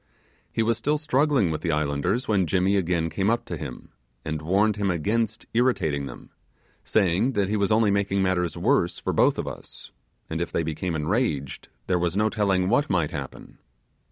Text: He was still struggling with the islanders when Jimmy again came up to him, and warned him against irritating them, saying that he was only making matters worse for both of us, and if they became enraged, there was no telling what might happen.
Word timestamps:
He 0.51 0.63
was 0.63 0.79
still 0.79 0.97
struggling 0.97 1.51
with 1.51 1.61
the 1.61 1.71
islanders 1.71 2.27
when 2.27 2.47
Jimmy 2.47 2.75
again 2.75 3.07
came 3.11 3.29
up 3.29 3.45
to 3.45 3.55
him, 3.55 3.89
and 4.25 4.41
warned 4.41 4.77
him 4.77 4.89
against 4.89 5.45
irritating 5.53 6.07
them, 6.07 6.31
saying 6.83 7.33
that 7.33 7.49
he 7.49 7.55
was 7.55 7.71
only 7.71 7.91
making 7.91 8.23
matters 8.23 8.57
worse 8.57 8.97
for 8.97 9.13
both 9.13 9.37
of 9.37 9.47
us, 9.47 9.91
and 10.27 10.41
if 10.41 10.51
they 10.51 10.63
became 10.63 10.95
enraged, 10.95 11.67
there 11.85 11.99
was 11.99 12.17
no 12.17 12.29
telling 12.31 12.67
what 12.67 12.89
might 12.89 13.11
happen. 13.11 13.59